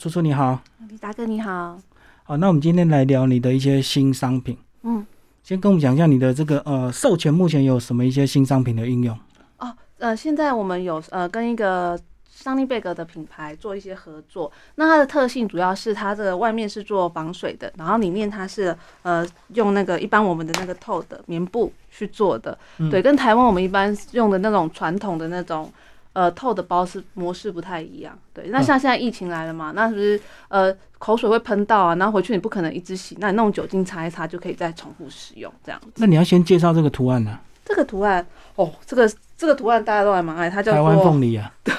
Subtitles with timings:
[0.00, 1.76] 楚楚你好，李大哥你好，
[2.22, 4.56] 好，那我们今天来聊你的一些新商品。
[4.82, 5.04] 嗯，
[5.42, 9.18] 先跟我们讲一下你的这个呃授权目前有什么一些新商品的应用？
[9.58, 11.98] 哦，呃，现在我们有呃跟一个
[12.30, 18.72] 桑尼贝格的品牌做一些合作，那它的特性主要是它这个外面是做防水的，然后里面它是
[19.02, 25.68] 呃用那个一般我们的那个透的棉布去做的，嗯对，跟台湾我们一般用的那种传统的那种。
[26.12, 28.48] 呃，透的包是模式不太一样，对。
[28.48, 31.94] 那像现在疫情来了嘛，那是不是呃口水会喷到啊？
[31.94, 35.92] 然后回去你不可能一直洗，那你弄酒精擦一擦就可以再重复使用这样子。
[35.96, 38.26] 那你要先介绍这个图案呢、这个图案
[38.56, 41.74] 哦，这个这个图案大家都还蛮爱，它叫台湾做凤梨啊， 对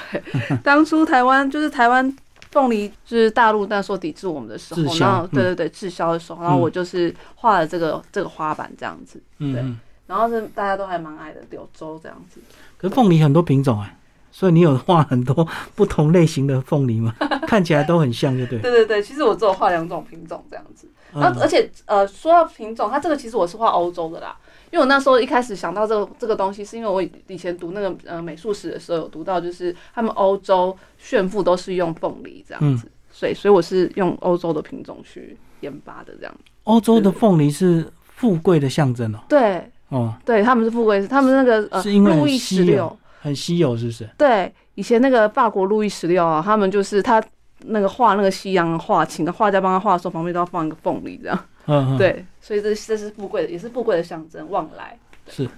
[0.62, 2.16] 当初台湾就是台湾
[2.50, 9.62] 凤梨，就是大陆那时候抵制我们的时候，然后对嗯对对滞销的时候，然后我就是画了这个这个花板这样子，对。
[10.06, 12.40] 然后是大家都还蛮爱的柳州这样子。
[12.76, 13.94] 可是凤梨很多品种啊，
[14.32, 17.14] 所以你有画很多不同类型的凤梨吗？
[17.46, 18.58] 看起来都很像，就对。
[18.58, 20.86] 对对对，其实我只有画两种品种这样子。
[21.12, 24.36] 然后嗯而且呃，说到品种，它这个其实我是画欧洲的啦，
[24.70, 36.32] 因为我那时候一开始想到这个这个东西，是因为我以前读那个呃美术史的时候有读到，就是他们欧洲炫富都是用凤梨这样子，所以所以我是用欧洲的品种去研发的这样。
[36.62, 39.18] 欧洲的凤梨是富贵的象征哦。
[39.28, 44.08] 对哦，对，他们是富贵，他们那个呃是因为很路易十六，很稀有，是不是？
[44.16, 47.22] 对，以前那个法国路易十六啊，他们就是他
[47.66, 51.38] 那个画那个西洋画，请个画家帮他画的时候，旁边都要放一个凤梨这样。
[51.66, 54.98] 嗯嗯。，对，所以这这是富贵的，也是富贵的象征，旺来。
[55.28, 55.48] 是。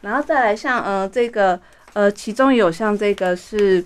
[0.00, 1.60] 然后再来像呃这个
[1.92, 3.84] 呃，其中有像这个是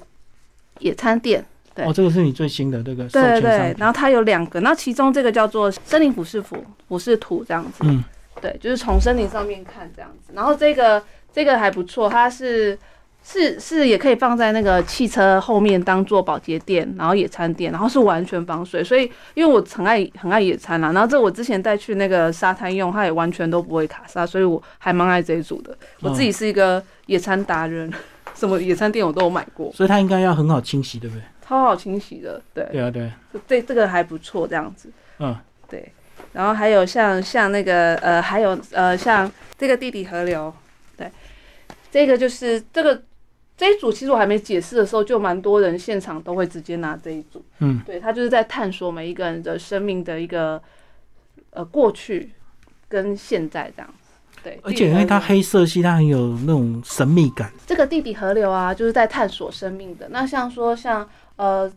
[0.81, 1.43] 野餐垫，
[1.75, 8.05] 对哦，这个是你最新的这个授对对对然后它有两个，那其中这个叫做森林俯视图，俯视图这样子，嗯，
[8.43, 10.35] 对，就是从森林上面看这样子。
[10.35, 11.03] 然后这个
[11.33, 12.79] 这个还不错，它是
[13.25, 18.83] 是是也可以放在那个汽车后面当做保洁垫，然后野餐垫，然后是完全防水。
[18.83, 25.77] 所以因为我很爱很爱野餐啦，然后这我之前带去那个沙滩用，它也完全都不会卡沙，所以我还蛮爱这一组的。
[26.01, 27.93] 我自己是一个野餐达人，
[28.35, 31.23] 什么野餐垫我都有买过，所以它应该要很好清洗，对不对？
[31.47, 32.41] 超好清洗的。
[32.55, 34.91] 对，对啊，对对，这这个还不错，这样子。
[35.19, 35.37] 嗯，
[35.69, 35.93] 对，
[36.33, 40.72] 然后还有像像那个呃，还有呃，像这个地底河流，对，
[41.93, 43.03] 这个就是这个
[43.57, 50.61] 这一组，其实我还没解释的时候，就蛮多人现场都会直接拿这一组，嗯，对他就是在探索每一个人的生命的一个
[51.51, 52.33] 呃过去
[52.89, 53.95] 跟现在这样。
[54.43, 57.53] 对，而且因为它黑色系，它很有那种神秘感。
[57.65, 60.09] 这个地底河流啊，就是在探索生命的。
[60.09, 61.71] 那像说像呃，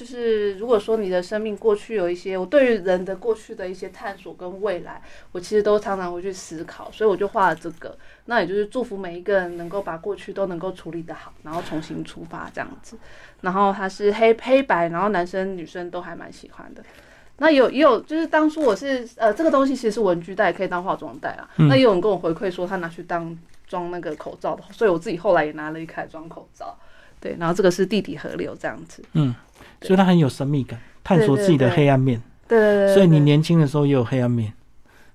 [0.00, 7.94] 就是如果说你的生命过去有一些，我对于人的过去的一些探索跟未来，我其实都常常会去思考，所以我就画了这个。
[8.24, 12.96] 那也就是祝福每一个人能够把过去都能够处理得好，然后重新出发这样子。
[13.42, 16.82] 然后它是黑黑白，然后男生女生都还蛮喜欢的。
[17.36, 21.46] 那有也有，就是当初我是呃，这个东西其实是文具袋，可以当化妆袋啊。
[21.58, 26.74] 嗯那也有人跟我回馈说，他拿去当装那个口罩的，所以我自己后来也拿了一开装口罩。
[27.22, 29.04] 对，然后这个是地底河流这样子。
[29.12, 29.34] 嗯，
[29.82, 32.20] 所以他很有神秘感，探索自己的黑暗面。
[32.48, 34.52] 对所以你年轻的时候也有黑暗面，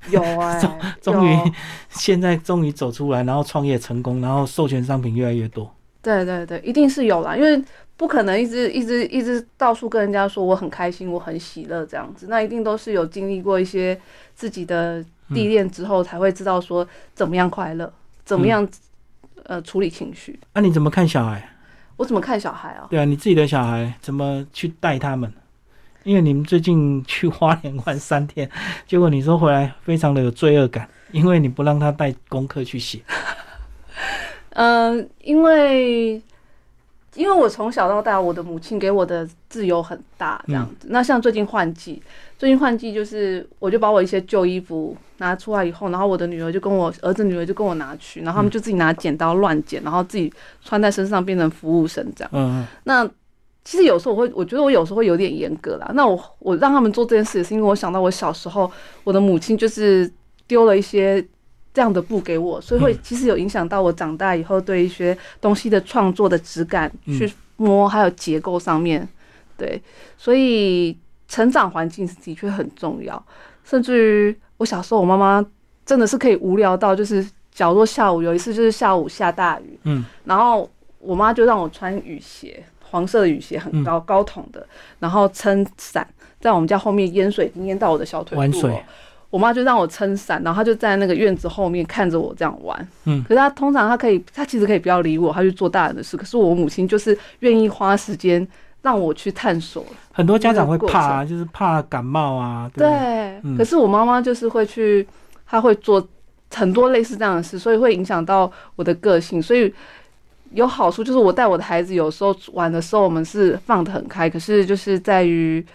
[0.09, 0.61] 有 哎、
[1.01, 1.37] 终于
[1.89, 5.69] 现在终于走出来，然后创业成功，然后授权商品越来越多。
[6.01, 7.61] 对对对，一定是有啦，因为
[7.97, 13.99] 不可能一直一直一直到处跟人家说我很开心，我很喜乐这样子，那一定都是有经历过一些
[14.33, 17.91] 自己的历练之后，才会知道说怎么样快乐，
[18.23, 18.65] 怎么样、
[19.43, 20.39] 呃处理情绪。
[20.53, 21.49] 那、你怎么看小孩？
[21.97, 22.87] 我怎么看小孩啊？
[22.89, 25.31] 对啊，你自己的小孩怎么去带他们？
[26.03, 28.47] 因为你们最近去花莲玩三天，
[28.85, 32.99] 结果你说回来非常的有罪恶感，因为你不让他带功课去写。
[34.51, 36.21] 嗯， 因为
[37.15, 40.87] 因为我从小到大，我的母亲给我的自由很大，这样子。
[40.89, 42.01] 那像最近换季，
[42.37, 50.31] 最近换季就是，我就把我一些旧衣服拿出来以后，然后我的女儿就跟我儿子女儿就跟我拿去，然后他们就自己拿剪刀乱剪，然后自己
[50.63, 52.29] 穿在身上变成服务生这样。
[52.33, 53.09] 嗯那
[53.63, 55.89] 其实有时候我会，我觉得我有时候会有点严格啦。
[55.95, 58.71] 那我我让他们做这件事，也是因为我想到我小时候，
[59.03, 60.07] 我的母亲就是
[60.45, 61.25] 丢了一些
[61.75, 67.19] 这样的布给我，所以会其实有影响到我长大以后对一些东西的创作的质感嗯。
[67.19, 69.07] 去摸，还有结构上面，
[69.57, 69.81] 对，
[70.17, 73.25] 所以成长环境的确很重要。
[73.63, 75.45] 甚至于我小时候，我妈妈
[75.85, 80.03] 真的是可以无聊到，就是假如说下午有一次就是下午下大雨，嗯。
[80.25, 80.69] 然后
[80.99, 84.67] 我妈就让我穿雨鞋，黄色的雨鞋很高、高筒的，
[84.99, 86.05] 然后撑伞，
[86.41, 88.39] 在我们家后面淹水，已经淹到我的小腿肚、哦。
[88.39, 88.83] 玩水
[89.35, 92.87] 我妈就让我撑伞，然后她就在那个院子后面看着我这样玩。
[93.03, 96.15] 嗯可是她通常她可以，她其实可以不要理我，她去做大人的事。
[96.15, 98.47] 可是我母亲就是愿意花时间
[98.81, 99.85] 让我去探索。
[100.13, 102.87] 很多家长会怕啊，就是怕感冒啊，对
[103.57, 105.05] 可是我妈妈就是会去，
[105.45, 106.07] 她会做
[106.53, 109.41] 很多类似这样的事，所以会影响到我的个性。
[109.41, 109.73] 所以
[110.51, 115.65] 有好处就是我带我的孩子，有时候玩的时候我们是放得很开，可是就是在于。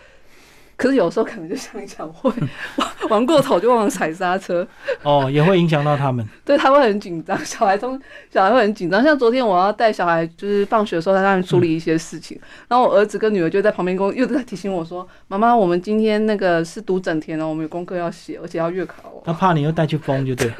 [0.80, 4.66] 可是有时候可能就像你讲，会玩 玩过头就忘了踩刹车，
[5.02, 6.26] 哦，也会影响到他们。
[6.42, 8.00] 对他会很紧张，小孩从
[8.30, 9.04] 小孩会很紧张。
[9.04, 19.22] 像昨天我要带小孩，就是放学的时候，他让他们处理一些事情，然后我儿子跟女儿就在旁边跟我又在提醒我说：“妈妈，我们今天那个是读整天哦，我们有功课要写，而且要月考哦。
[19.22, 20.54] 他怕你又带去疯，就对了。”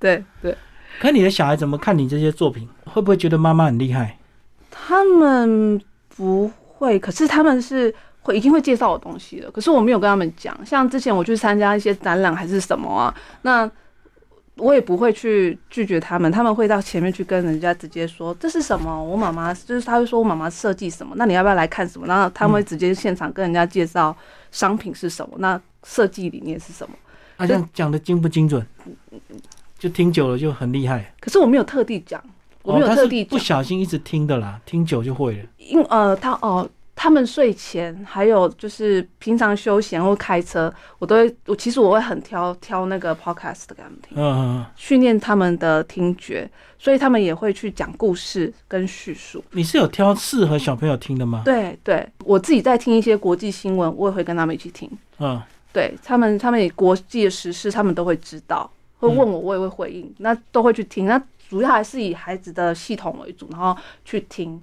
[0.00, 0.52] 对对，
[0.98, 2.68] 可你的小孩怎么看你这些作品？
[2.86, 4.18] 会不会觉得妈妈很厉害？
[4.70, 5.80] 他们
[6.16, 7.94] 不会，可是他们是
[8.26, 10.54] 会一定会介绍我东西的，可是我没有跟他们讲。
[10.66, 13.70] 像之前我去参加一些展览还是什么啊，那
[14.56, 22.06] 我也不会去拒绝他们，他们会到前面去跟人家直接说这是什么，我妈妈就是他会说我妈妈设计什么，那你要不要来看什么？
[22.06, 24.16] 然后他们会直接现场跟人家介绍
[24.50, 26.96] 商品是什么，那设计理念是什么。
[27.36, 28.66] 好像讲的精不精准？
[29.78, 31.14] 就听久了就很厉害。
[31.20, 32.18] 可是我没有特地讲，
[32.62, 35.44] 我没有特地讲，不小心一直听的啦，听久就会了。
[35.58, 36.66] 因呃，他哦，
[37.06, 49.40] 他们睡前还有就是平常休闲或开车，我都会，我其实我会很挑挑那个 podcast 给他们听，嗯嗯嗯，训练他们的听觉，所以他们也会去讲故事跟叙述。
[49.52, 51.42] 你是有挑适合小朋友听的吗？
[51.44, 54.90] 对对，我自己在听一些国际新闻，我也会跟他们一起听。
[55.20, 55.40] 嗯，
[55.72, 58.68] 对他们，他们也国际的时事，他们都会知道，
[58.98, 61.06] 会问我，我也会回应，那都会去听。
[61.06, 64.60] 那主要还是以孩子的系统为主，然后去听。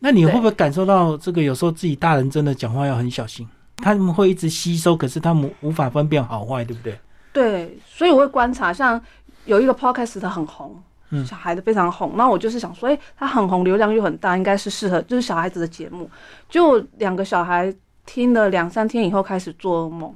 [0.00, 1.42] 那你会不会感受到这个？
[1.42, 3.46] 有时候自己大人真的讲话要很小心，
[3.76, 6.98] 他们会一直吸收，可是他们无法分辨好坏，对不对？
[7.32, 9.00] 对，所以我会观察，像
[9.44, 10.76] 有一个 podcast 的很红，
[11.10, 16.10] 嗯小孩子非常红，那我就是想说，哎、他很红，流量又很大，应该是适合就是小孩子的节目。
[16.48, 17.72] 就两个小孩
[18.06, 20.14] 听了两三天以后开始做噩梦，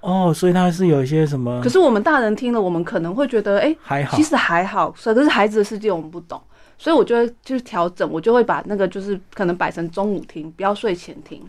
[0.00, 6.40] 哦，所以他是有一些什么可是我们大人听了，我们可能会觉得，哎、还好其，实还好，所以可是孩子的世界我们不懂，
[6.82, 11.40] 所以我就会就是调整，我就会把那个就是可能摆成中午听，不要睡前听，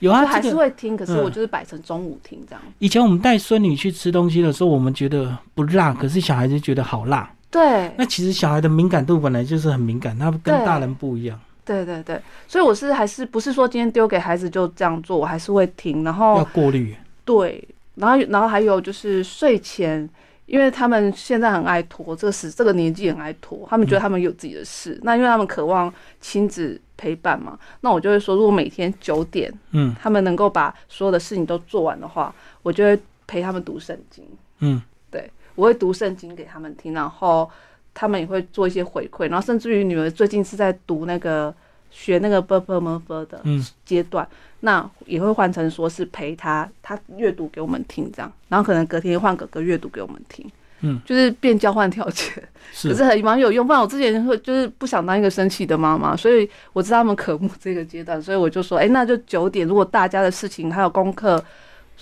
[0.00, 0.42] 有啊还。
[0.42, 2.62] 是会听，可是嗯我就是摆成中午听这样。
[2.78, 7.32] 以前我们带孙女去吃东西的时候，我们觉得不辣，可是小孩子觉得好辣。
[7.50, 16.94] 对那其实小孩的敏感度本来就是很敏感，他跟大人不一样，对对对，所以我是还是不是说今天丢给孩子就这样做，我还是会听，然后要过滤。
[17.24, 20.06] 对，然后然后还有就是睡前，
[20.52, 25.90] 因为他们现在很爱拖，这个时这个年纪很爱拖，他们觉得他们有自己的事，那因为他们渴望
[26.20, 29.96] 亲子陪伴嘛，那我就会说，如果每天九点嗯。
[29.98, 34.22] 他们能够把所有的事情都做完的话，我就会陪他们读圣经，
[34.58, 37.50] 嗯，对我会读圣经给他们听，然后
[37.94, 41.54] 他们也会做一些回馈，然后甚至于女儿最近是在读那个
[41.92, 44.26] 学那个 b u r p l e m u r f 的嗯阶段，
[44.60, 50.44] 那也会换成说是陪他他阅读给我们听这样，然后可能隔天换哥哥阅读给我们听，
[50.80, 52.42] 嗯，就是变交换条件，
[52.72, 53.64] 是可是很蛮有用。
[53.66, 61.44] 不然我之前会就是不想当一个生气的妈妈，所以我知道他们渴慕这个阶段，所以我就说，哎、那就九点，如果大家的事情还有功课。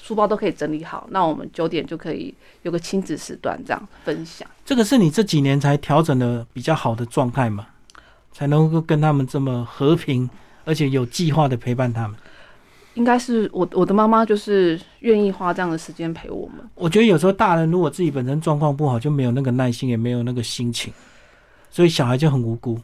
[0.02, 4.48] 书包都可以整理好，那我们九点就可以有个亲子时段这样分享。
[4.64, 7.66] 这个是你这几年才调整的比较好的状态嘛，
[8.32, 10.28] 才能够跟他们这么和平，
[10.64, 12.16] 而且有计划的陪伴他们。
[12.94, 16.56] 应该是我我的妈妈就是愿意花这样的时间陪我们。
[16.74, 20.92] 我觉得有时候大人如果自己本身状况不好，就没有那个耐心，也没有那个心情，
[21.70, 22.78] 所以小孩就很无辜，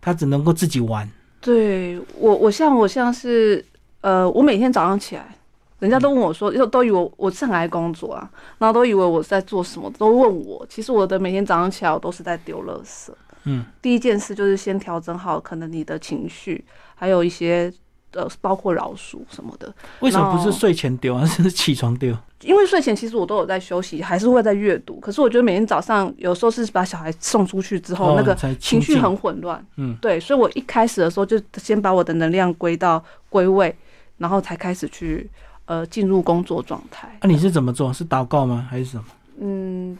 [0.00, 1.08] 他只能够自己玩。
[1.40, 3.64] 对我，我像我像是
[4.02, 5.34] 呃，我每天早上起来，
[5.78, 10.64] 人家都问我说，都都以为我我是很爱工作啊，然后都以为我在做什么，都问我。
[10.68, 13.10] 其实我的每天早上起来，我都是在丢垃圾。
[13.44, 17.72] 嗯，第一件事就是先调整好可能你的情绪，还有一些
[18.12, 19.72] 呃，包括老鼠什么的。
[20.00, 22.16] 为什么不是睡前丢，而是起床丢？
[22.42, 25.00] 因为睡前其实我都有在休息，还是会在阅读。
[25.00, 29.64] 可是我觉得每天早上有时候是把小孩送出去之后，那个情绪很混乱。
[29.76, 33.74] 嗯，对，所以我一开始的时候就先把我的能量归到归位，
[34.18, 35.28] 然后才开始去
[35.64, 37.18] 呃进入工作状态。
[37.22, 37.92] 那、你是怎么做？
[37.92, 38.66] 是祷告吗？
[38.70, 39.04] 还是什么？
[39.40, 39.98] 嗯，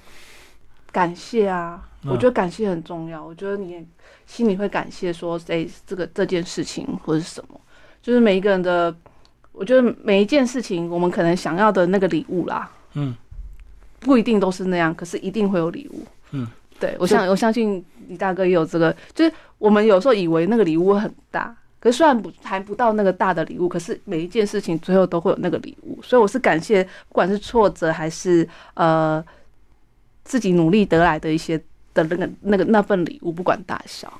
[0.92, 3.24] 感谢啊，嗯我觉得感谢很重要。
[3.24, 3.86] 我觉得你
[4.26, 7.60] 心里会感谢说，哎，这个这件事情或者是什么，
[8.02, 8.94] 就是每一个人的，
[9.52, 13.14] 我觉得每一件事情，我们可能想要的那个礼物啦，嗯，
[14.00, 16.06] 不一定都是那样，可是一定会有礼物。
[16.32, 16.46] 嗯，
[16.78, 29.24] 对我相我相信李大哥也有这个，就是我们有时候以为那个礼物很大，可是虽然不还不到那个大的礼物，可是每一件事情最后都会有那个礼物，所以我是感谢，不管是挫折还是呃
[30.24, 31.62] 自己努力得来的一些
[31.94, 34.12] 的那个那个那份礼物，不管大小。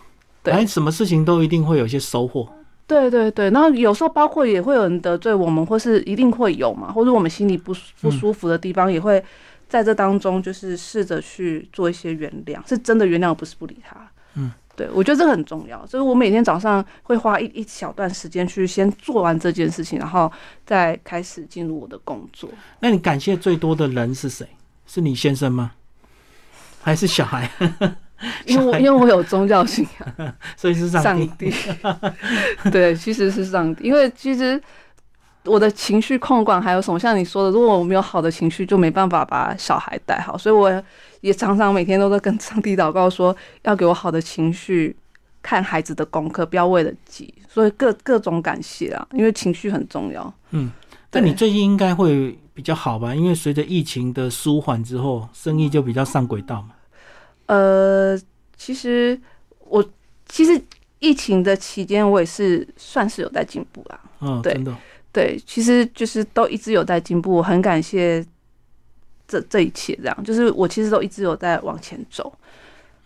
[0.43, 2.49] 对哎什么事情都一定会有一些收获。
[2.87, 9.25] 对对对，然后有时候包括也会有人得罪我们，或是一定会有嘛，或者我们心里不舒不舒服的地方，也会
[9.71, 13.97] 在这当中就是试着去做一些原谅，是真的原谅，而不是不理他。
[14.35, 20.31] 嗯，对，我觉得这个很重要，所以我每天早上会花一一小段时间去先做完这件事情，然后
[20.66, 22.50] 再开始进入我的工作。
[22.81, 24.47] 那你感谢最多的人是谁？
[24.85, 25.73] 是你先生吗？
[26.84, 27.50] 还是小孩？
[28.46, 31.50] 因为我因为我有宗教信仰， 所以是上上帝。
[31.50, 31.54] 帝。
[32.70, 34.60] 对，其实是上帝，因为其实
[35.44, 40.82] 我的情绪控管还有什么，像你说的，如果我没有好的情绪，就没办法把小孩带好，所以我
[41.20, 44.96] 也常常每天都在跟上帝祷告，说要给我好的情绪，
[45.42, 50.32] 看孩子的功课，不要为了急，所以各各种感谢啊，因为情绪很重要。
[50.52, 50.70] 嗯，
[51.10, 53.14] 但你最近应该会比较好吧？
[53.14, 56.68] 因为随着疫情的舒缓之后，生意就比较上轨道嘛。
[57.46, 58.18] 呃，
[58.56, 59.18] 其实
[59.60, 59.84] 我
[60.28, 60.60] 其实
[60.98, 64.00] 疫情的期间，我也是算是有在进步啦。
[64.20, 64.74] 嗯，对的。
[65.12, 68.24] 对，其实就是都一直有在进步，我很感谢
[69.28, 72.32] 这这一切，这样就是我其实都一直有在往前走。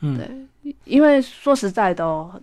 [0.00, 2.40] 嗯，对，因为说实在的哦，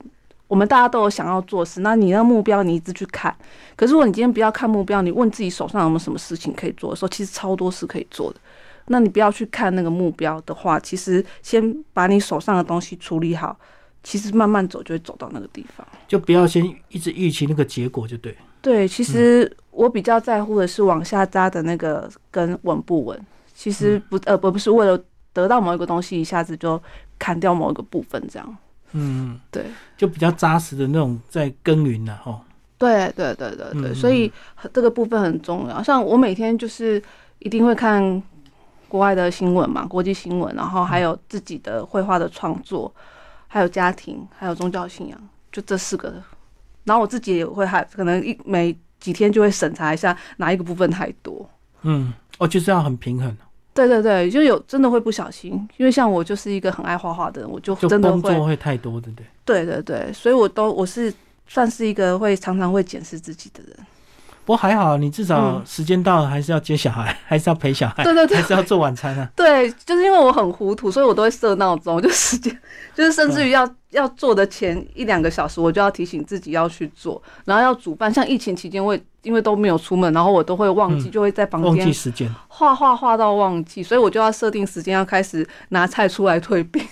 [0.47, 3.35] 我们大家都有想要做事，那你那目标你一直去看，
[3.75, 8.39] 可是如果你今天不要看目标，你问自己手上有没有什么事情可以做的时候，其实超多事可以做的。
[8.87, 13.57] 那你不要去看那个目标的话，其实先把你手上的东西处理好，
[14.03, 15.85] 其实慢慢走就会走到那个地方。
[16.07, 18.35] 就不要先一直预期那个结果就对。
[18.61, 23.19] 对，其实我比较在乎的是往下扎的那个根稳不稳。
[23.53, 25.01] 其实不呃不不是为了
[25.31, 26.81] 得到某一个东西，一下子就
[27.17, 28.57] 砍掉某一个部分这样。
[28.93, 29.65] 嗯，对，
[29.97, 32.41] 就比较扎实的那种在耕耘了哈。
[32.77, 34.31] 对对对对对，嗯所以
[34.73, 35.81] 这个部分很重要。
[35.81, 37.01] 像我每天就是
[37.39, 38.21] 一定会看
[38.87, 42.93] 国外的新闻嘛，国际新闻，然后还有自己的绘画的创作，
[43.47, 46.13] 还有家庭，还有宗教信仰，就这四个。
[46.83, 51.49] 然后我自己也会还可能一每几天就会审查一下哪一个部分太多。
[51.81, 53.35] 嗯，哦，就是要很平衡，
[53.73, 59.25] 对对对，就有真的会不小心，因为像我就是一个很爱画画的人，我就就真的会，工作会太多，对不对？
[59.43, 61.13] 对对对，所以我都我是
[61.47, 63.84] 算是一个会常常会检视自己的人。
[64.45, 69.27] 不过还好，你至少嗯时间到了，还是要接小孩， 还是要陪小孩，对对对还是要做晚餐啊。
[69.35, 72.55] 对，就是因为我很糊涂，所以我都会设闹钟， 就时间，
[72.93, 78.13] 就是甚至于要、要做的前一两个小时，我就要提醒自己要去做，然后要煮饭。
[78.13, 82.31] 像疫情期间，我也因为都没有出门，然后我都会忘记，嗯就会在房间忘记间时间。
[82.47, 86.83] 画画画到忘记，所以我就要设定时间，要开始拿菜出来退冰。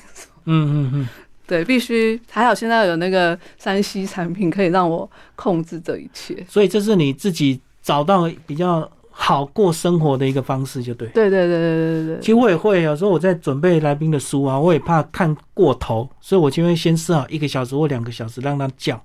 [0.46, 1.08] 嗯嗯嗯，
[1.54, 6.44] 对，必须还好，现在有那个山西产品可以让我控制这一切。
[6.50, 11.08] 所以这是你自己找到比较好过生活的一个方式，就对。
[11.10, 19.00] 对对对对对对其实我也会，有时候我在准备来宾的书啊，我也怕看过头，所以我就会先设好一个小时或两个小时让他叫。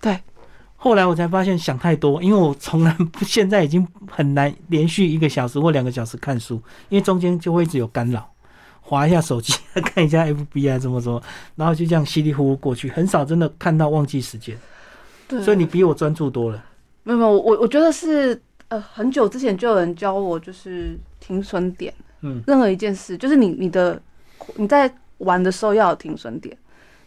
[0.00, 0.18] 对，
[0.74, 8.28] 后来我才发现想太多，因为我从来不， 现在已经很难连续一个小时或两个小时看书，因为中间就会一直有干扰，
[8.80, 11.22] 划一下手机， 看一下 FB 啊，怎么怎么，
[11.56, 14.56] 然后就这样稀里糊涂过去，很少真的看到忘记时间。
[15.28, 16.64] 对所以你比我专注多了。
[17.04, 21.92] 没有没有，我我觉得是呃很久之前就有人教我，就是停损点。
[22.22, 24.00] 嗯任何一件事，就是你你的
[24.56, 26.56] 你在玩的时候要有停损点，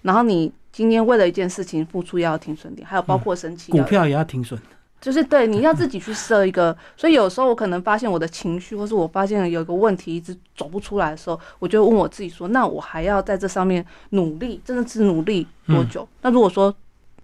[0.01, 4.59] 然后你今天为了一件事情付出要有停损点，还有包括生气要有，股票也要停损。
[5.03, 6.75] 就是对你要自己去设一个。
[6.95, 16.07] 所以有时候我可能发现我的情绪，或是我发现有一个问题一直走不出来的时候，我就问我自己说：那我还要在这上面努力，真的是努力多久？
[16.21, 16.73] 那如果说，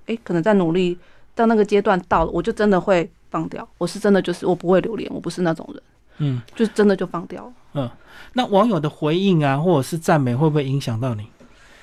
[0.07, 0.97] 诶，可能在努力
[1.33, 3.65] 到那个阶段到了，我就真的会放掉。
[3.77, 5.83] 我是真的就是我不会留恋，我不是那种人，
[6.17, 7.53] 嗯，就是真的就放掉了。
[7.75, 7.89] 嗯
[8.33, 11.23] 那网友的回应啊，或者是赞美，会不会影响到你？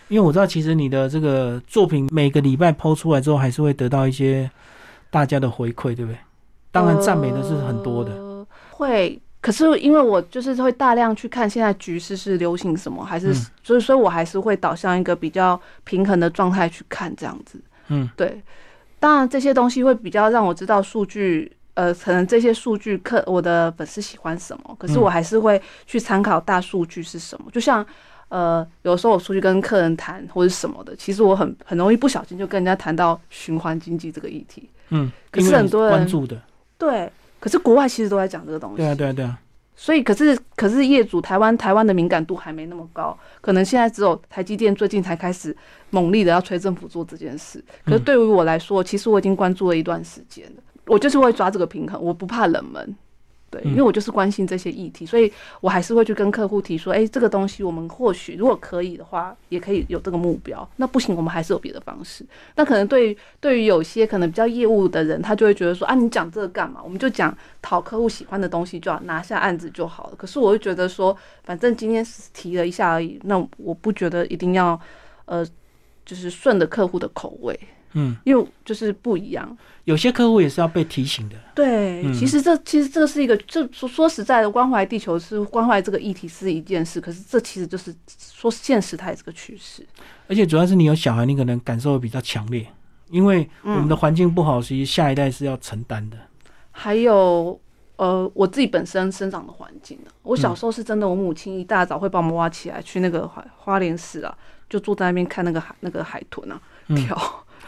[0.09, 4.49] 因为我知道，其实你的这个作品每个礼拜抛出来之后，还是会得到一些
[5.17, 6.19] 大家的回馈，对不对？
[6.71, 8.13] 当然，赞美的是很多的。
[8.13, 9.19] 呃会。
[9.41, 17.59] 可是因为我就是会大量去看现在局势是流行什么，还是、嗯所以所以我还是会导向一个比较平衡的状态去看这样子。
[17.89, 18.43] 嗯，对。
[18.99, 27.49] 当然这些东西会比较让我知道数据，呃，可能这些数据客我的粉丝喜欢什么，可是嗯我还是会去参考大数据是什么。
[27.53, 27.87] 就像
[28.29, 34.69] 呃，有时候我出去跟客人谈或者什么的，其实我很很容易不小心就跟人家谈到循环经济这个议题。
[34.91, 36.41] 嗯，可是很多人关注的，
[36.79, 38.77] 对，可是国外其实都在讲这个东西。
[38.77, 39.39] 对啊，对啊，对啊。
[39.79, 45.55] 所以，可是可是业主台湾台湾的敏感度还没那么高，可能现在只有台积电最近才开始
[45.91, 47.63] 猛力的要催政府做这件事。
[47.85, 52.97] 可是嗯对于我来说，其实我已经关注了一段时间了，我就是会抓这个平衡，我不怕冷门，
[53.51, 60.69] 对，嗯因为我就是关心这些议题，所以我还是会去跟客户提说，哎、这个东西我们或许如果可以的话，也可以有这个目标。
[60.77, 62.25] 那不行，我们还是有别的方式。
[62.57, 66.81] 那可能对于对于有些可能比较业务的人，他就会觉得说，啊，你讲这个干嘛？
[66.83, 70.17] 我们就讲讨客户喜欢的东西就好，拿下案子就好了。
[70.17, 74.79] 可是我会觉得说，反正今天是提了一下而已，那我不觉得一定要，
[75.27, 75.47] 呃，
[76.05, 77.59] 就是顺着客户的口味，
[77.93, 79.57] 嗯，因为就是不一样。
[79.85, 81.37] 有些客户也是要被提醒的。
[81.55, 89.87] 对，嗯其实这其实这是一个，就说说实在的，关怀地球是关怀这个议题是一件事，可是这其实就是说现实它也是个趋势。
[90.29, 92.67] 而且主要是你有小孩，你可能感受会比较强烈，
[93.11, 96.17] 因为我们的嗯，环境不好，其实下一代是要承担的。
[96.73, 97.59] 还有
[97.95, 104.37] 呃，我自己本身生长的环境呢，我小嗯时候是真的，我母亲一大早会把我们挖起来去那个花花莲市啊，
[104.69, 107.17] 就坐在那边看那个海那个海豚啊嗯跳。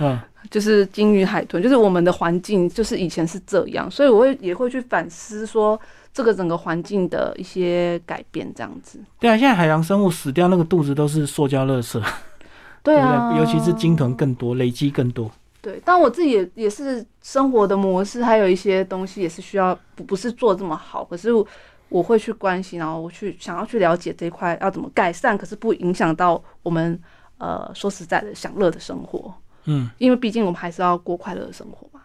[0.01, 0.19] 嗯，
[0.51, 5.79] 就是鲸鱼、海豚，就是我们的环境，就是以前是这样，所以我会也会去反思说
[6.13, 8.99] 这个整个环境的一些改变，这样子。
[9.19, 12.03] 对啊，现在海洋生物死掉那个肚子都是塑胶垃圾，
[12.83, 13.39] 对啊，对？
[13.39, 15.31] 尤其是鲸豚更多，累积更多。
[15.61, 21.31] 对，但我自己也也是生活的模式，还有一些东西也是需要不不是做这么好，可是
[21.89, 26.99] 我会去关心，然后我去想要去了解这一块要怎么改善，可是不影响到我们
[27.39, 29.35] 呃说实在的享乐的生活，
[29.69, 32.01] 嗯，因为毕竟我们还是要过快乐的生活嘛。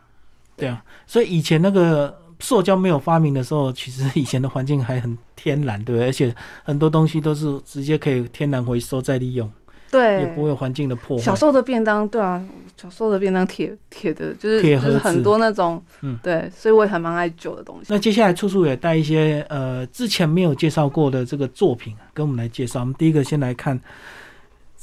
[0.56, 6.08] 对啊，所以以前那个塑胶没有发明的时候，其实以前的环境还很天然，对不对？
[6.08, 9.52] 而且很多东西都是直接可以天然回收再利用，
[9.90, 11.24] 对，也不会有环境的破坏。
[11.24, 12.44] 小时候的便当，对啊，
[12.78, 17.86] 小时候的便当铁铁的，就是就是很多那种，嗯对，所以我也还蛮爱旧的东西。
[17.88, 22.82] 那接下来处处也带一些呃之前没有介绍过的这个作品跟我们来介绍。
[22.82, 23.80] 我们第一个先来看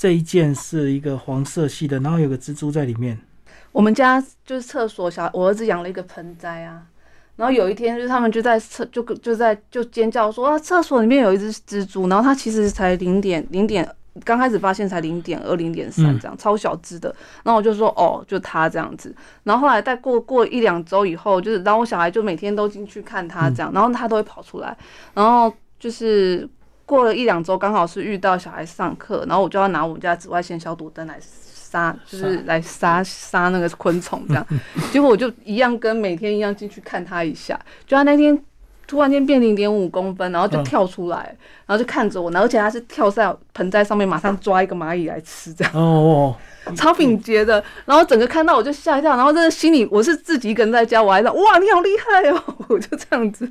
[0.01, 3.19] 这一件是一个黄色系的，然后有个蜘蛛在里面。
[3.71, 6.85] 我们家就是厕所小，我儿子养了一个盆栽啊，
[7.37, 13.87] 然后有一天就是他们就在厕就就在就尖叫说啊，厕所里面有一只蜘蛛，然后它其实才零点零点。
[14.25, 17.15] 刚开始发现才零点二、零点三嗯这样，超小只的。
[17.45, 19.15] 然后我就说哦，就它这样子。
[19.45, 24.75] 然后后来再过过一两周以后，就是然后我小孩就每天都进去看它这样，然后它都会跑出来。
[25.13, 26.47] 然后就是
[26.91, 34.45] 过了一两周，刚好是遇到小孩上课，然后我就要拿我们家紫外线消毒灯来杀，就是来杀杀那个昆虫这样。
[34.91, 38.37] 结果我就一样跟每天一样进去看他一下，就他那天
[38.91, 41.33] 突然间变零点五公分，然后就嗯跳出来，
[41.65, 46.35] 然后就看着我，然后而且它是跳在盆栽上面，马上抓一个蚂蚁来吃，这样哦
[46.67, 47.63] 哦，超敏捷的。
[47.85, 53.49] 然后整个看到我就吓一跳，然后真的心里我是自己一个人在家，我还在哇你好厉害哦， 我就这样子，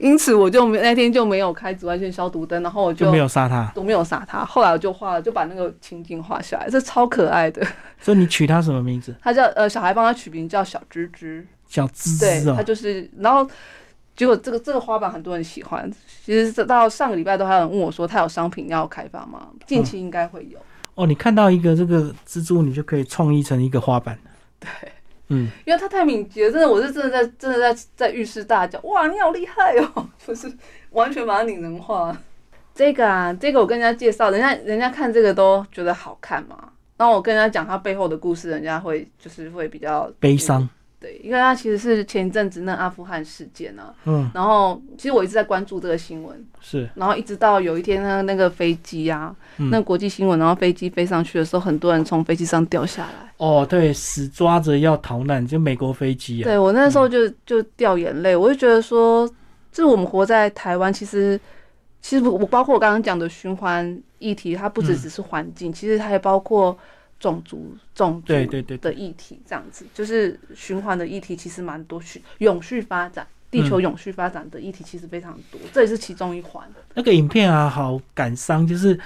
[0.00, 3.70] 因此我就没那天就没有开紫外线消毒灯，然后我就没有杀它。
[3.72, 4.44] 都没有杀它。
[4.44, 7.64] 后来我就画了，就把那个情景画下来，这超可爱的。
[8.00, 9.14] 所以你取它什么名字？
[9.22, 12.64] 它叫呃小孩帮它取名叫小芝芝，小芝对，芝哦他。
[12.64, 13.48] 就是然后。
[14.20, 15.90] 结果这个这个花板很多人喜欢，
[16.26, 19.48] 其实这到上个礼拜都还有人问我说，他有商品要开发吗？
[19.66, 20.58] 近期应该会有，
[20.94, 24.18] 哦，你看到一个这个蜘蛛，你就可以创意成一个花瓣。
[24.60, 24.68] 对，
[25.28, 30.06] 嗯，因为它太敏捷，真的，我是真的在真的在在浴室大叫，哇，你好厉害哦！
[30.26, 30.52] 就是
[30.90, 32.14] 完全把它拟人化。
[32.74, 36.70] 这个啊，这个我跟人家介绍，人家人家看这个都觉得好看嘛。
[36.98, 40.68] 然后我跟人家讲他背后的故事，人家会就是会比较悲伤。
[41.00, 49.70] 对，因为他其实是前一阵子那阿富汗事件啊，嗯，然后其实我一直在关注这个新闻，是，然后一直到有一天呢，那个飞机啊，嗯。
[49.70, 53.32] 那国际新闻，然后飞机飞上去的时候，很多人从飞机上掉下来。
[53.38, 56.44] 哦，对，死抓着要逃难，就美国飞机啊。
[56.44, 59.26] 对我那时候就就掉眼泪，我就觉得说，
[59.72, 61.40] 就是我们活在台湾，其实
[62.02, 64.96] 其实我包括我刚刚讲的循环议题，它不只嗯。
[64.98, 66.76] 只是环境，其实它也包括
[67.20, 73.24] 种族种族对对的议题，这样子就是循环的议题，其实蛮多，续永续发展。
[73.52, 76.64] 地嗯球永续发展的议题其实非常多，这也是其中一环。
[76.94, 78.96] 那个影片啊，好感伤，就是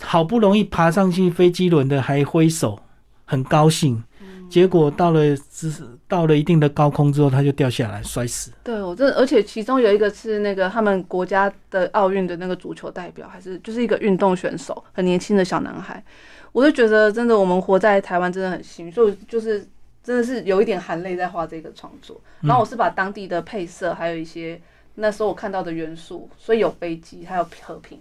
[0.00, 2.80] 好不容易爬上去飞机轮的，还挥手，
[3.24, 4.00] 很高兴。
[4.48, 5.70] 结果到了只
[6.06, 8.52] 到了一定的高空之后，他就掉下来摔死。
[8.62, 16.00] 对我这，而且其中有一个是那个他们国家的奥运的那个足球代表，还是就是一个运动选手，很年轻的小男孩。
[16.58, 19.64] 我就觉得真的，我们活在台湾真的很幸运，所以就是
[20.02, 22.20] 真的是有一点含泪在画这个创作。
[22.40, 24.60] 然后我是把当地的配色，还有一些
[24.96, 27.96] 那时候我看到的元素，所以有飞机，还有和平。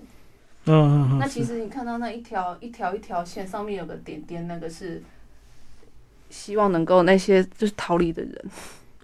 [0.66, 1.20] 嗯嗯嗯。
[1.20, 5.04] 那其实你看到那一条一条一条线上面有个点点，那个是
[6.32, 8.46] 希望能够那些就是逃离的人。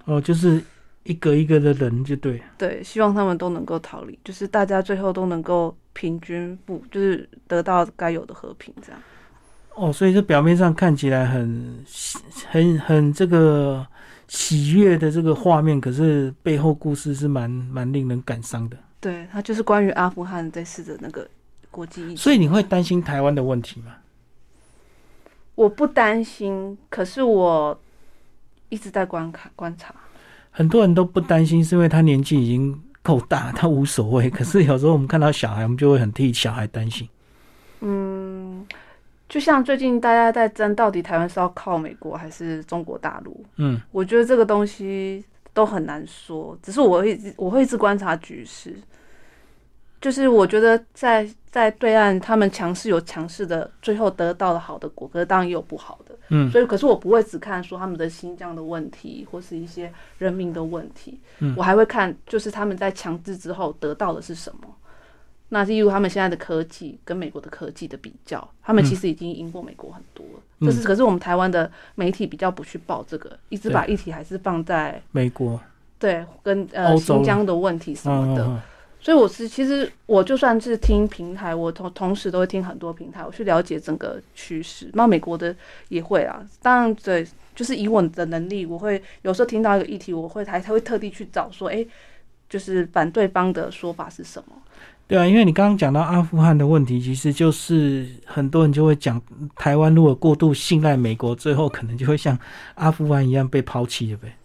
[0.05, 0.59] 哦，就是
[1.03, 2.41] 一个一个的人就对。
[2.57, 8.99] 对，希望他们都能够逃离，就是大家最后都能够平均不，就是得到该有的和平，这样。
[9.75, 11.83] 哦，所以这表面上看起来很
[12.47, 13.85] 很很这个
[14.27, 18.77] 喜悦的这个画面，可是背后故事是蛮蛮令人感伤的。
[18.99, 21.27] 对，它就是关于阿富汗这次的那个
[21.69, 22.17] 国际疫情。
[22.17, 23.93] 所以你会担心台湾的问题吗？
[25.55, 27.79] 我不担心，可是我
[28.69, 29.93] 一直在观看观察。
[30.49, 34.29] 很多人都不担心，是因为他年纪已经够大，他无所谓。
[34.31, 37.09] 可是有时候我们看到小孩，我们就会很替小孩担心。
[37.81, 38.22] 嗯，
[39.33, 43.43] 就像最近大家在争，到底台湾是要靠美国还是中国大陆？
[43.55, 46.55] 嗯，我觉得这个东西都很难说。
[46.61, 48.75] 只是我会一直我会一直观察局势。
[49.99, 56.15] 就是我觉得在在对岸，他们强势有强势的，最后得到了好的果，可是当然也有不好的。
[56.29, 61.19] 嗯，所以可是我不会只看说他们的新疆的问题，或是一些人民的问题。
[61.39, 64.75] 嗯我还会看就是他们在强制之后得到的是什么。
[65.53, 70.41] 那例如他们现在的科技跟美国的科技的比较，他们其实已经赢过美国很多了。
[70.59, 75.59] 嗯就是可是我们台湾的媒体比较不去报这个，一直把议题还是放在美国，
[75.99, 78.43] 对跟呃新疆的问题什么的。
[78.45, 78.61] 嗯嗯
[78.99, 84.89] 所以我是其实我就算是听平台，我同同时都会听很多平台，我去了解整个趋势。
[84.93, 85.53] 那美国的
[85.89, 91.85] 也会啊，当然对，就是以我的能力，我会有时候听到一个议题，我会还还会特地去找说，哎、
[92.47, 94.55] 就是反对方的说法是什么。
[95.05, 99.21] 对啊，因为你刚刚讲到阿富汗的问题，其实就是很多人就会讲，
[99.55, 102.37] 台湾如果过度信赖美国，最后可能就会像
[102.75, 104.35] 阿富汗一样被抛弃了呗。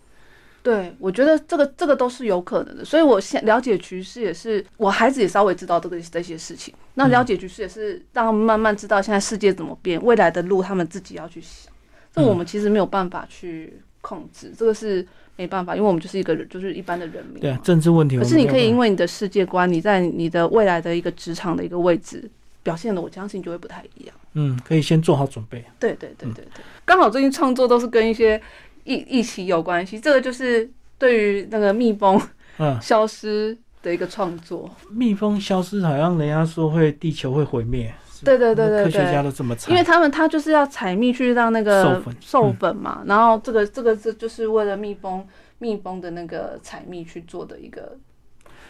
[0.61, 6.75] 对，我觉得这个这个都是有可能的，所以我现了解局势也是，我孩子也稍微知道这个这些事情。
[6.95, 11.73] 那了解局势也是让他们慢慢知道现在世界怎么变，未来的路他们自己要去想。
[12.13, 17.61] 这我们其实没有办法去控制，这个是没办法，因为我们就是一个人，就是一般的人民对啊，。
[17.63, 22.31] 政治问题可是你可以因为你的世界观，你在你的未来的一个职场的一个位置
[22.63, 24.15] 表现的，我相信就会不太一样。
[24.33, 25.63] 嗯，可以先做好准备。
[25.79, 28.41] 对对对对对，刚好最近创作都是跟一些
[28.85, 32.21] 疫疫情有关系，这个就是对于那个蜜蜂
[32.59, 34.71] 嗯，消失的一个创作。
[34.91, 37.95] 蜜蜂消失，好像人家说会地球会毁灭。
[38.19, 39.25] 是对对对对科学家对。
[39.25, 39.71] 都这么猜。
[39.71, 45.27] 因为他们他就是要采蜜去让那个授粉授粉嘛，然后这个这个这就是为了蜜蜂
[45.59, 47.97] 蜜蜂的那个采蜜去做的一个，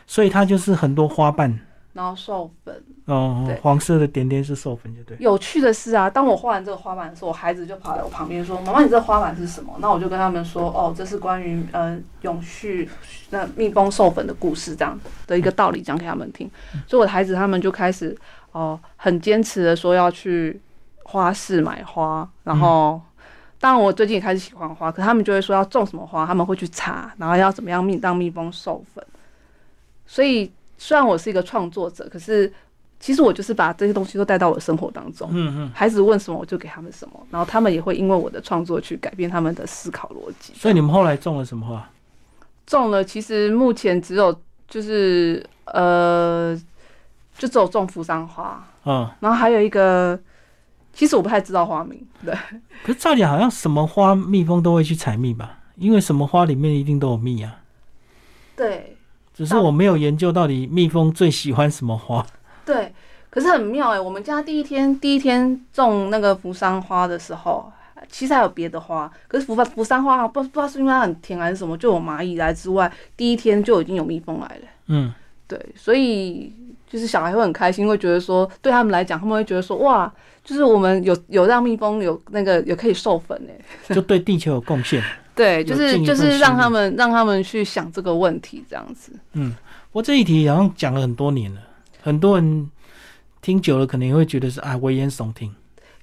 [0.07, 1.59] 所以它就是很多花瓣
[1.93, 2.85] 然后授粉。
[3.07, 5.17] 哦，黄色的点点是授粉，就对。
[5.19, 12.87] 有趣的是啊，当我画完这个花瓣的时候，我孩子就跑来我旁边说：“妈妈，你这个花瓣是什么？”那我就跟他们说：“哦，这是关于呃永续
[13.31, 16.49] 那蜜蜂授粉的故事，这样的一个道理讲给他们听。”
[16.87, 18.15] 所以我的孩子他们就开始
[18.53, 20.61] 哦、很坚持的说要去
[21.05, 23.01] 花市买花，然后。
[23.61, 29.05] 当然，我最近也开始喜欢花，可他们就会说要种什么花，他们会去查，然后要怎么样蜜让蜜蜂授粉。
[30.07, 32.53] 所以，虽然我是一个创作者，可是
[33.01, 35.29] 其实我就是把这些东西都带到我的生活当中。
[35.33, 35.71] 嗯嗯。
[35.75, 40.55] 孩子问什么我就给他们什么，然后他们也会因为我的创作去改变他们的思考逻辑。
[40.55, 41.91] 所以你们后来种了什么花？
[42.65, 44.33] 种了，其实目前只有
[44.69, 46.57] 就是呃，
[47.39, 50.21] 就只有种扶桑花，嗯，然后还有一个，
[50.93, 52.35] 其实我不太知道花名，对，
[52.83, 55.61] 可是照理好像什么花蜜蜂都会去采蜜吧？
[55.77, 57.61] 因为什么花里面一定都有蜜啊。
[58.57, 58.97] 对
[59.33, 62.27] 只是我没有研究到底蜜蜂最喜欢什么花。
[62.67, 62.93] 对。
[63.31, 67.71] 可是很妙哎、我们家第一天第一天种那个扶桑花的时候，
[68.09, 74.63] 其实还有别的花，可是扶扶桑花不不知道是因为它很甜还是什么，就有蚂蚁来之外，第一天就已经有蜜蜂来了。
[74.87, 75.13] 嗯，
[75.47, 76.51] 对，所以
[76.89, 83.61] 就是小孩会很开心，会觉得说，对他们来讲，他们会觉得说，哇，就是我们有有让蜜蜂有那个也可以授粉哎，
[83.95, 85.03] 就对地球有贡献。
[85.35, 89.13] 对，就是就是让他们让他们去想这个问题这样子。
[89.35, 89.55] 嗯，
[89.93, 91.61] 我这一题好像讲了很多年了，
[92.01, 92.69] 很多人
[93.41, 95.55] 听久了可能也会觉得是啊危言耸听。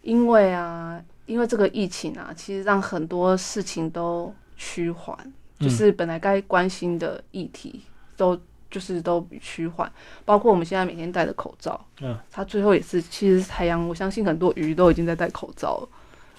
[0.04, 5.18] 因为啊，因为这个疫情啊，其实让很多事情都趋缓，
[5.60, 7.82] 嗯就是本来该关心的议题
[8.16, 8.40] 都
[8.76, 9.90] 就是都趋缓，
[10.26, 15.88] 包括我们现在每天戴的口罩，嗯，它最后也是，其实海洋，我相信很多鱼都已经在戴口罩了，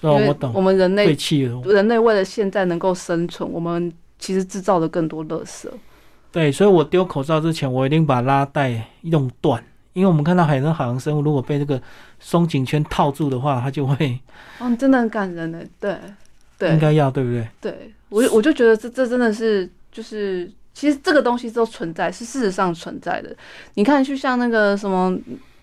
[0.01, 0.61] 哦，因为我懂我。
[0.61, 1.17] 们人类
[1.65, 5.67] 人类为了现在能够生存，我们其实制造了更多垃圾。
[6.31, 11.81] 对，所以我丢口罩之前，我一定把拉带用断，因为我们看到海中海洋生物如果被这个
[12.19, 14.19] 松紧圈套住的话，它就会
[14.59, 15.59] 哦，真的很感人呢。
[15.79, 15.97] 对，
[16.59, 17.47] 对应，该要，对不对？
[17.59, 23.35] 对，我我就觉得这这真的是就是，其实这个东西都存在，是事实上存在的。
[23.73, 25.17] 你看，就像那个什么，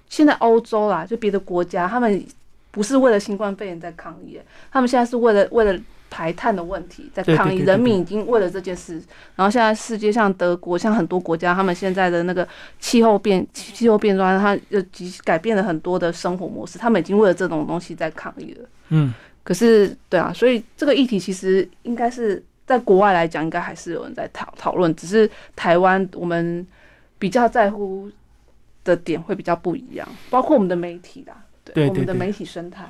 [0.09, 2.27] 现在欧洲啦，就别的国家，他们
[2.73, 4.41] 不是为了新冠肺炎在抗议，
[4.73, 5.81] 他们现在是为了为了。
[6.11, 9.03] 排碳的问题在抗议，人民已经为了这件事，
[9.35, 12.47] 然后现在世界像德国，像很多国家，他们现在的那个
[12.79, 18.69] 气候变气候变暖，它呃及改变了很多的生活模式，他们已经为了这种东西在抗议了。
[18.91, 26.67] 嗯，可是，对啊，所以这个议题其实应该是在国外来讲，应该还是有人在讨讨论，只是台湾我们
[27.19, 28.11] 比较在乎
[28.85, 32.85] 的点会比较不一样，包括我们的媒体啦，对对我们的媒体生态，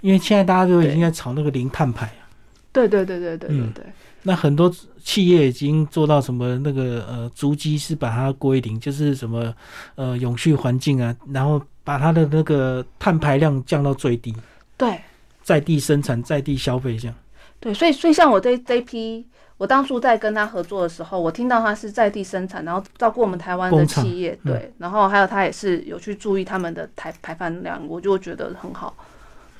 [0.00, 2.28] 因为现在大家都已经在炒那个零碳排啊，
[2.72, 3.84] 对对对对对对嗯对，
[4.22, 9.54] 那很多企业已经做到什么那个呃足迹是把它归零，就是什么
[9.94, 14.34] 呃永续环境啊，然后把它的那个碳排量降到最低，
[14.76, 14.98] 对。
[15.42, 17.16] 在地生产、在地消费这样。
[17.60, 19.26] 对，所以所以像我这这一批。
[19.58, 28.94] 我当初在跟他合作的时候，我听到他是在地生产，然后照顾我们台湾的企业，嗯对，然后还有他也是有去注意他们的排排放量，我就觉得很好。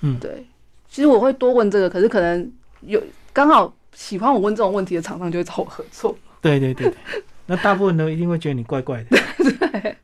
[0.02, 0.46] 嗯对。
[0.87, 6.14] 其实我会多问这个，可是可能有刚好喜欢我问这种问题的厂商就会找我合作。
[6.42, 9.16] 对对对对，那大部分都一定会觉得你怪怪的。
[9.72, 9.96] 对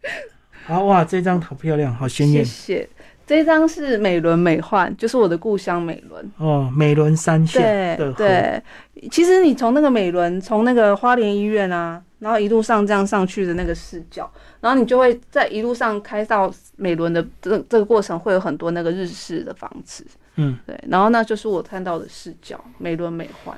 [0.64, 2.88] 好哇，这张好漂亮，好鲜艳谢谢。
[3.32, 6.30] 这张是美轮美奂，就是我的故乡美轮。
[6.36, 8.62] 哦，美轮三线对对，
[9.10, 20.04] 其实你从那个美轮，从那个花莲医院啊，然后一路上这样上去的那个视角，然后你就会在一路上开到美轮的这这个过程，会有很多那个日式的房子，
[20.36, 23.54] 嗯，对，然后那就是我看到的视角，美轮美奂。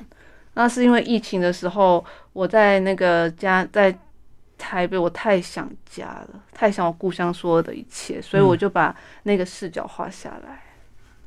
[0.53, 3.93] 那是因为疫情的时候，我在那个家在
[4.57, 10.61] 台北，我太想家了，太想我故乡所有的一切，所以嗯我就把那个视角画下来，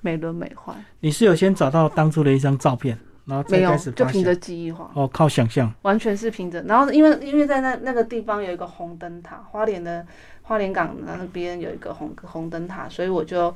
[0.01, 0.75] 美轮美奂。
[1.01, 4.91] 你是有先找到当初的一张照片，然后再没有，就凭着记忆画。
[4.95, 6.63] 哦，靠想象，完全是凭着。
[6.63, 10.07] 然后因为因为在那那个地方有一个红灯塔，花莲的
[10.43, 13.55] 花莲港那边有一个红红灯塔，所以我就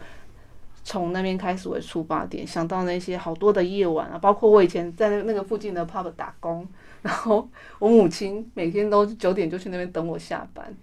[0.85, 6.67] 从那边开始为出发点，想到那些好多的夜晚啊，包括我以前在那那个附近的 pub 打工，
[7.03, 10.75] 然后我母亲每天都九点就去那边等我下班，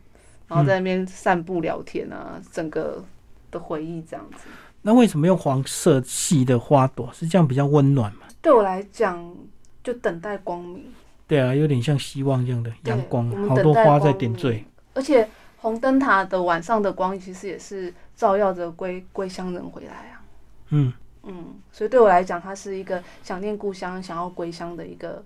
[0.47, 3.03] 然后在那边散步聊天啊，整个
[3.49, 4.43] 的回忆这样子。
[4.82, 7.10] 那为什么用黄色系的花朵？
[7.13, 8.21] 是这样比较温暖嘛？
[8.41, 9.36] 对我来讲，
[9.84, 10.86] 就等待光明。
[11.27, 14.63] 对啊，有点像希望这样的阳光好多花在点缀。
[14.93, 15.27] 而且
[15.58, 20.23] 红灯塔的晚上的光，其实也是照耀着归归乡人回来啊。
[20.69, 25.23] 嗯，嗯，所以对我来讲，它是一个想念故乡、想要归乡的一个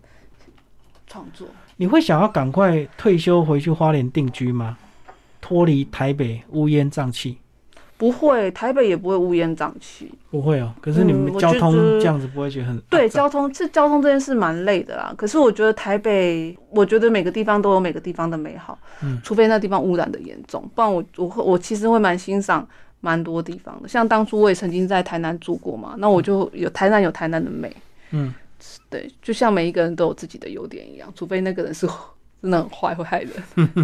[1.14, 1.48] 创作。
[1.78, 4.76] 你会想要赶快退休回去花莲定居吗？
[5.40, 7.38] 脱离台北乌烟瘴气？
[7.96, 10.12] 不会，台北也不会乌烟瘴气。
[10.32, 10.74] 不会哦。
[10.82, 15.14] 可是你嗯们交通这样子不会觉得很对，交通这交通这件事蛮累的啦。
[15.16, 22.68] 可是我觉得台北，我觉得每个地方都有每个地方的美好，嗯除非那地方污染的严重，不然我我会我其实会蛮欣赏
[23.00, 23.88] 蛮多地方的。
[23.88, 27.74] 像当初我也曾经在台南住过嘛，那我就有台南有台南的美，
[28.12, 28.34] 嗯，
[28.90, 31.88] 对，就像每一个人都有自己的优点一样，除非那个人是
[32.42, 33.32] 真的很坏会害人。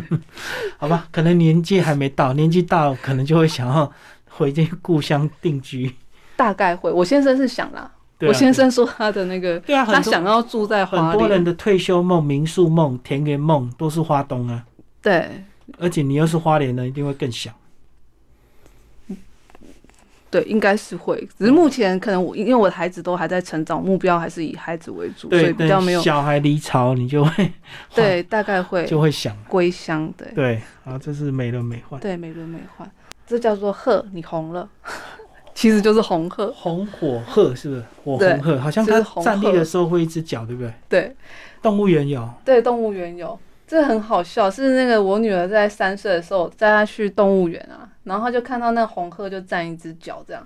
[0.77, 3.91] 好吧，可能年纪还没到，年纪到可能就会想要
[4.29, 5.95] 回去故乡定居。
[6.35, 14.65] 大概会，我先生是想啦，啊我先生说他的那个，对啊，他想要住在花很多人，的退休梦、民宿梦、田园梦都是花东啊，
[15.01, 15.29] 对
[15.77, 17.53] 而且你又是花莲人，一定会更想。
[20.31, 27.51] 对，应该是会，只是目前可能我因为我的孩子都还在成长，目标还是以孩子为主，所，以比较没有小孩离巢，你就会
[27.95, 29.35] 对，大概会就会想。
[29.47, 31.97] 归乡，对对，啊，这是美轮美奂。
[31.99, 32.85] 对，美轮美奂，
[33.25, 34.69] 这叫做鹤，你红了，
[35.55, 37.83] 其实就是红鹤，红火鹤是不是？
[38.03, 40.71] 火对红鹤，好像它站立的时候会一只脚，对不对？
[40.87, 41.15] 对
[41.61, 43.37] 动物园有，对，动物园有。
[43.67, 50.43] 这很好笑，是那个我女儿在三岁的时候带她去动物园啊，然后他就看到那个红鹤就站一只脚这样，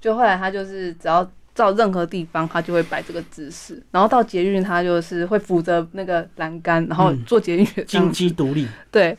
[0.00, 7.24] 就后来他就是只要照任何地方，他就会摆这个姿势，然后到捷运他就是会扶着那个栏杆，然后嗯。
[7.26, 8.66] 做捷运金鸡独立。
[8.90, 9.16] 对，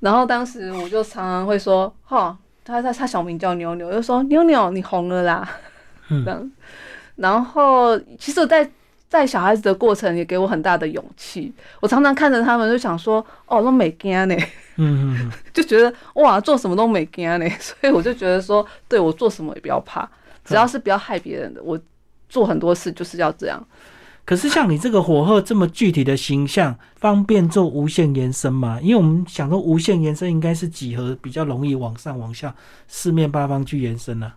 [0.00, 5.48] 然后当时我就常常会说，哈，他他他小名叫妞妞，就说妞妞你红了啦，
[6.10, 6.24] 嗯。
[6.24, 6.50] 这样。
[7.14, 8.68] 然后其实我在
[9.08, 14.34] 带小孩子的过程也给我很大的勇气，我常常看着他们就想说，哦，都没惊呢，
[14.76, 20.08] 嗯嗯嗯， 就觉得哇，做什么都没惊呢， 所以我就觉得说，对我做什么也不要怕，
[20.44, 21.78] 只要是不要害别人的，我
[22.28, 23.64] 做很多事就是要这样。
[24.24, 28.80] 可是像你这个火鹤这么具体的形象，方便做无限延伸吗？
[28.82, 32.52] 因为我们想说无限延伸应该是几何比较容易往上往下
[32.88, 34.34] 四面八方去延伸啊。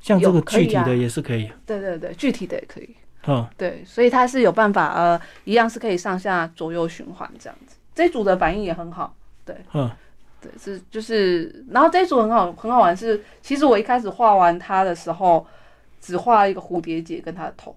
[0.00, 1.50] 像这个具体的也是可以。
[1.66, 2.88] 对对对，具体的也可以。
[3.28, 7.76] 嗯，对，所以它是有办法，呃，一样是可以上下左右循环这样子。
[7.94, 9.14] 这一组的反应也很好，
[9.44, 9.88] 对嗯，
[10.40, 15.46] 对，是就是，然后这一组很好，很好玩是，其实我一开始画完它的时候，
[16.00, 17.76] 只画一个蝴蝶结跟它的头，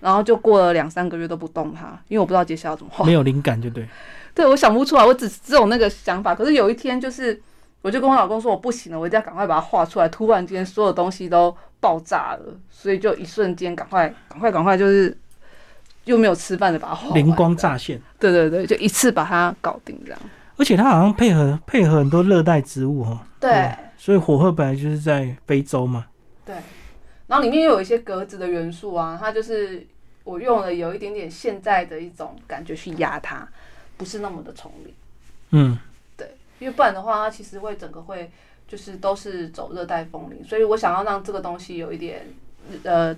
[0.00, 3.12] 然后就过了两三个月都不动它，因为我不知道接下来要怎么画没。
[3.12, 3.86] 有灵感就对。
[4.34, 6.34] 对，我想不出来，我只只有那个想法。
[6.34, 7.40] 可是有一天，就是
[7.84, 10.08] 我就跟我老公说，我不行了，我一定要赶快把它画出来。
[10.08, 15.14] 突然间，所有东西都爆炸了，所以就一瞬间赶快、赶快、赶快，就是
[16.06, 18.00] 又没有吃饭的把它画完灵光乍现。
[18.18, 20.18] 对对对，就一次把它搞定这样。
[20.56, 26.06] 而且它好像配合配合很多热带植物哦，对所以火鹤本来就是在非洲嘛。
[26.42, 26.54] 对，
[27.26, 29.86] 然后里面又有一些格子的元素啊，它就是
[30.22, 33.46] 我用了有一点点现在的一种感觉去压它，
[33.98, 34.94] 不是那么的丛林。
[35.50, 35.78] 嗯，
[36.64, 38.30] 因为不然的话，它其实会整个会
[38.66, 42.26] 就是都是走热带风铃，所以我想要让这个东西有一点
[42.84, 43.14] 呃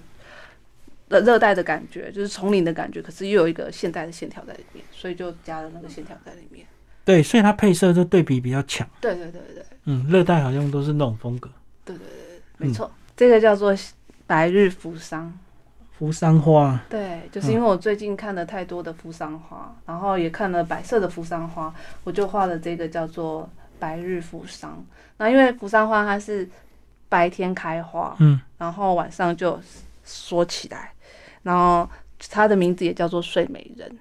[1.08, 6.66] 热热带的感觉，就是丛林的感觉，可是又有一个现代的线条在里面，所以就加了那个线条在里面。
[7.04, 8.84] 对，所以它配色就对比比较强。
[9.00, 11.48] 对对对对嗯，热带好像都是那种风格。
[11.84, 12.04] 对对
[12.58, 13.72] 对，没错，这个叫做
[14.26, 15.32] 白日扶桑。
[15.98, 24.84] 扶桑花，对，就是因为我最近看了太多的扶桑花，然后也看了白色的扶桑花，我就画了这个叫做白日扶桑。
[25.16, 26.46] 那因为扶桑花它是
[27.08, 29.58] 白天开花，嗯，然后晚上就
[30.04, 30.92] 缩起来，
[31.42, 31.88] 然后
[32.28, 33.98] 它的名字也叫做睡美人，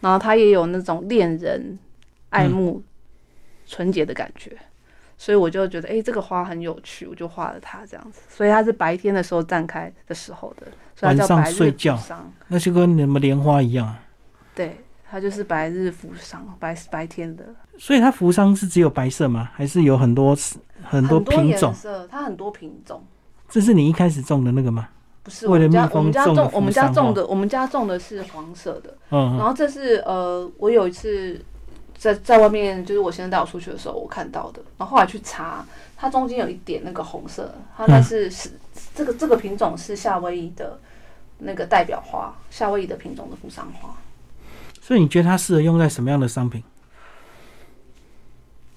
[0.00, 1.78] 然后它也有那种恋人
[2.30, 2.82] 爱慕、
[3.68, 4.58] 纯洁的感觉。
[5.18, 8.20] 所以我就觉得，哎、这个花很有趣，我就画了它这样子。
[8.28, 12.32] 所以它是白天的时候绽开的时候的，所以它叫白日睡觉扶桑。
[12.46, 14.00] 那就跟你们莲花一样啊。
[14.54, 14.78] 对，
[15.10, 17.44] 它就是白日扶桑，白白天的
[17.76, 19.50] 所以它扶桑是只有白色吗？
[19.52, 20.36] 还是有很多
[20.82, 21.74] 很多品种
[22.08, 23.04] 它很多品种。
[23.48, 24.88] 这是你一开始种的那个吗？
[25.24, 31.38] 不是我们家蜜蜂我们家种我们家种的我们家种的是黄色的，嗯，嗯然后这是呃我有一次
[31.98, 38.50] 在在外面就是我先生带我出去的时候我看到的，然后后来去查，它中间有一点那个红色，它那嗯是是
[38.94, 40.78] 这个这个品种是夏威夷的
[41.38, 43.96] 那个代表花，夏威夷的品种的扶桑花。
[44.80, 46.62] 所以你觉得它适合用在什么样的商品？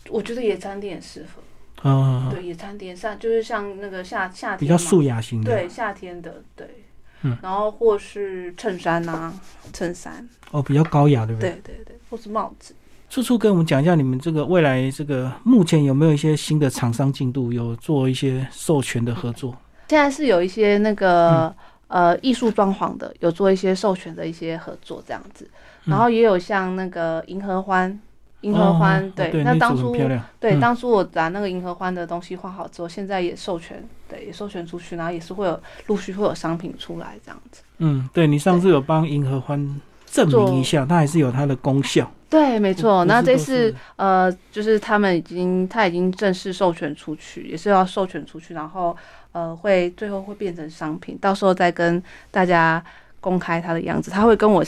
[0.10, 1.42] 我觉得野餐店适合，
[1.84, 5.50] 嗯，对野餐店上就是像那个夏夏天比较素雅型的。
[5.52, 6.84] 对夏天的对，
[7.22, 9.32] 嗯然后或是衬衫啊，
[9.72, 11.52] 衬衫，哦，比较高雅，对不对？
[11.64, 12.74] 对对对，或是帽子。
[13.12, 19.54] 处处跟我们讲一下你们这个未来这个目前有没有一些新的厂商进度，有做一些授权的合作？
[19.90, 21.54] 现在是有一些那个、嗯
[21.88, 25.46] 呃艺术装潢的，有做一些授权的一些合作这样子，
[25.84, 28.00] 嗯然后也有像那个银河欢，
[28.40, 29.94] 银河欢、哦对，那当初。
[30.40, 37.62] 对、嗯当初我把那个银河欢的东西画好之后，现在也授权，对，也授权出去，然后也是会有陆续会有商品出来这样子。
[37.80, 42.10] 嗯，对你上次有帮银河欢证明一下，它还是有它的功效。
[42.32, 43.04] 对，没错。
[43.04, 48.96] 那这次呃，就是他们已经他已经正式授权出去，也是要授权出去，然后
[49.34, 52.82] 呃，会最后会变成商品，到时候再跟大家
[53.20, 54.10] 公开它的样子。
[54.10, 54.64] 他会跟我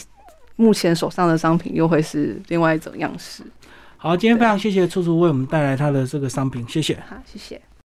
[0.57, 3.41] 目前手上的商品又会是另外一种样式。
[3.95, 7.01] 好，今天非常谢谢处处为我们带来他的这个商品，谢谢。
[7.07, 7.61] 好，谢谢。